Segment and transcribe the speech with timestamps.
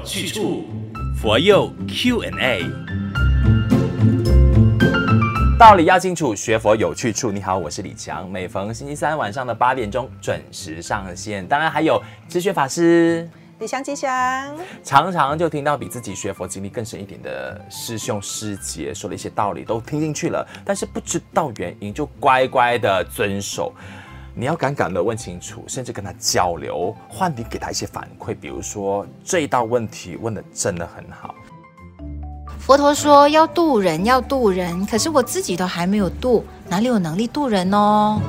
[0.00, 0.64] 有去处，
[1.14, 2.64] 佛佑 Q&A。
[5.58, 7.30] 道理要清楚，学佛有去处。
[7.30, 11.46] 你好，我是李强，每逢星期三晚上的八点钟准时上线。
[11.46, 13.28] 当然还有知学法师。
[13.58, 23.74] 理想吉祥，常常就听到比自己学佛经历更深一点的师兄师姐说了一些道理，都听进去了，但是不知道原因，就乖乖的遵守。
[24.32, 28.34] 你要敢敢的问清楚，甚至跟他交流，换你给他一些反馈。
[28.38, 31.34] 比如说这一道问题问的真的很好。
[32.58, 38.20] 佛陀说要渡人，要渡人，可是我自己都还没有渡，哪里有能力渡人哦？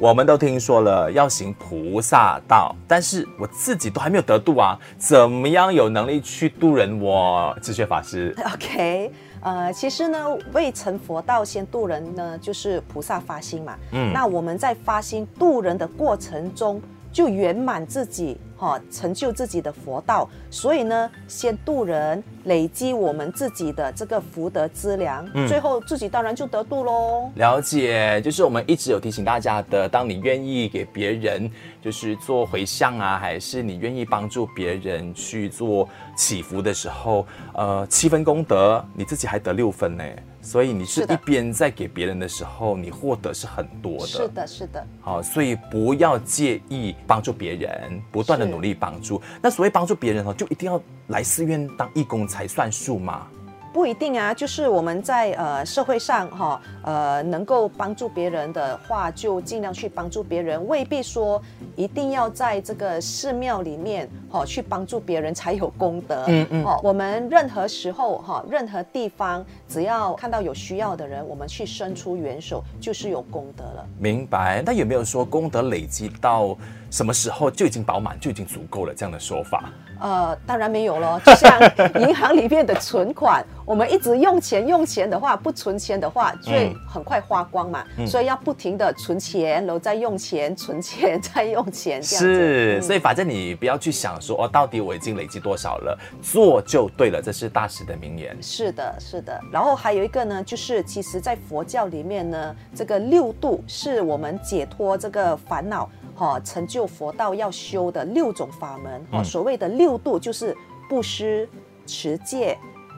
[0.00, 7.00] 我们都听说了要行菩萨道，但是我自己都还没有得度啊，怎么样有能力去度人？
[7.00, 9.10] 我智学法师， OK，
[9.44, 10.18] 呃，其实呢，
[10.54, 13.76] 未成佛道先度人呢，就是菩萨发心嘛。
[13.92, 16.80] 嗯，那我们在发心度人的过程中，
[17.12, 18.38] 就圆满自己。
[18.64, 27.30] 哈，成就自己的佛道，所以呢，先度人，累积我们自己的这个福德资粮，嗯，最后自己当然就得度喽。
[27.34, 31.50] 了解，就是我们一直有提醒大家的，当你愿意给别人，
[31.82, 40.04] 就是做回向啊，还是你愿意帮助别人去做祈福的时候，呃，七分功德，你自己还得六分呢。
[40.44, 44.06] 所以你是一边在给别人的时候，你获得是很多的。
[44.06, 44.86] 是的，是的。
[45.00, 49.20] 好，所以不要介意帮助别人，不断的努力帮助。
[49.40, 53.26] 那所谓帮助别人哦，就一定要来寺院当义工才算数吗？
[53.74, 61.42] 不一定啊，就是我们在呃社会上哈呃能够帮助别人的话，就尽量去帮助别人，未必说
[61.74, 66.22] 一定要在这个寺庙里面哈去帮助别人才有功德。
[66.28, 66.64] 嗯嗯。
[66.64, 73.84] 哦，我们任何时候哈任何地方，只要看到有需要的人，我们去伸出援手，就是有功德了。
[73.98, 74.62] 明白。
[74.64, 76.56] 那有没有说功德累积到
[76.92, 79.64] 什么时候就已经饱满，就已经足够了这样的说法？
[80.00, 81.20] 呃，当然没有了。
[81.24, 81.58] 就像
[82.00, 87.84] 银行里面的存款，我们一直用钱用钱的话，不存钱的话，就会很快花光嘛。
[87.96, 92.34] 嗯、所以要不停的存钱，然后再用钱，存钱 再用钱，这样子。
[92.34, 97.22] 是，所以反正你不要去想说哦，到底我已经累积多少了，做就对了。
[97.22, 98.36] 这是大师的名言。
[98.42, 99.40] 是的，是的。
[99.50, 105.90] 然后还有一个呢，就是其实在佛教里面呢，这个六度是我们解脱这个烦恼。
[106.16, 110.56] 哈，成就佛道要修的六种法门，哈，所谓的六度就是
[110.88, 111.48] 布施、
[111.86, 112.56] 持戒、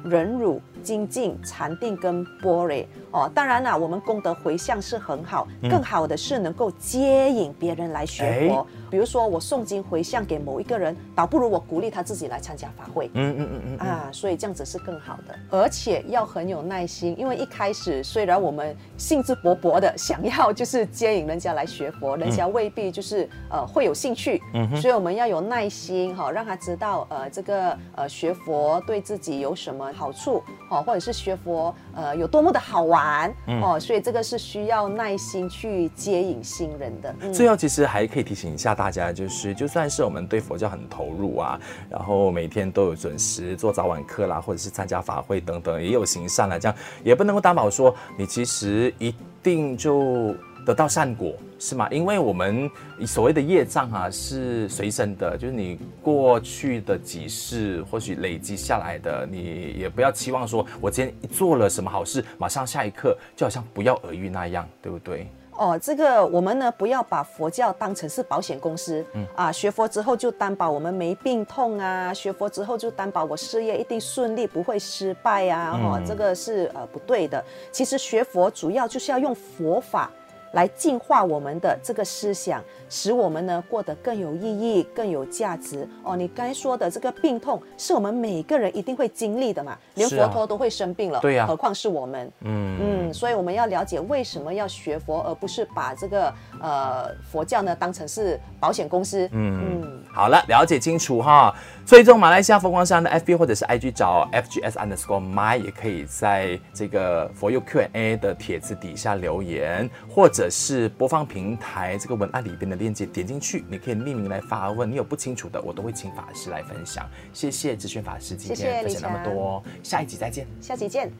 [0.08, 2.88] 忍辱、精进、禅定跟波雷。
[3.16, 8.66] 哦，当然了，我们功德回向是很好，更好的是能够接引别人来学佛。
[8.90, 13.10] 比如说我诵经回向给某一个人，倒不如我鼓励他自己来参加法会。
[13.14, 24.42] 嗯嗯嗯嗯啊，所以这样子是更好的，而且要很有耐心，因为一开始虽然我们兴致勃勃的想要就是接引人家来学佛，人家未必就是呃会有兴趣。
[24.52, 33.05] 嗯，所以我们要有耐心哈，让他知道呃这个呃学佛对自己有什么好处，哦，或者是学佛呃有多么的好玩。
[33.46, 37.14] 嗯、哦，所以这个是需要耐心去接引新人的。
[37.20, 49.14] 嗯、最后，其实还可以提醒一下大家，就是就算是我们对佛教很投入啊，然后每天都有准时做早晚课啦，或者是参加法会等等，也有行善来这样也不能够担保说你其实一
[49.46, 50.34] 定就。
[50.66, 51.88] 得到善果是吗？
[51.92, 52.68] 因为我们
[53.06, 65.28] 所谓的业障啊，是随身的，就是你过去的几世或许累积下来的，你也不要期望说，我今天做了什么好事，马上下一刻就好像不药而愈那样，对不对？
[65.58, 77.42] 哦，这个我们呢，不要把佛教当成是保险公司，嗯啊，学佛之后就担保我们没病痛啊，学佛之后就担保我事业一定顺利，不会失败啊，哈、嗯哦，这个是呃不对的。
[77.72, 80.10] 其实学佛主要就是要用佛法。
[80.56, 85.86] 来净化我们的这个思想，使我们呢过得更有意义、更有价值。
[86.02, 89.76] 哦，你刚才说的这个病痛，是我们每个人一定会经历的嘛？
[89.94, 92.32] 连佛陀都会生病了，对呀，何况是我们？
[92.40, 96.32] 嗯嗯，所以我们要了解为什么要学佛，而不是把这个
[96.62, 99.28] 呃佛教呢当成是保险公司。
[99.32, 101.54] 嗯嗯，好了，了解清楚哈。
[101.84, 117.08] 追踪马来西亚佛光山的 FB 或者是 IG 找 FGS underscore my，也可以在这个佛佑 Q&A 的帖子底下留言，或者是播放平台这个文案里边的链接点进去，你可以匿名来发问，你有不清楚的，我都会请法师来分享。
[117.32, 121.10] 谢谢智宣法师今天分享那么多，下一集再见，下集见。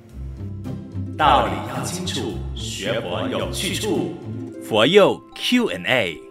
[1.16, 4.14] 道理要清楚，学佛有去处，
[4.62, 6.25] 佛佑 Q&A。